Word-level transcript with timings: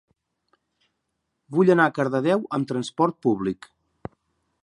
Vull 1.57 1.69
anar 1.73 1.85
a 1.89 1.93
Cardedeu 1.99 2.43
amb 2.59 2.69
trasport 2.73 3.21
públic. 3.27 3.71